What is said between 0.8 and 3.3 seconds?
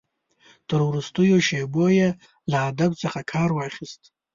وروستیو شېبو یې له ادب څخه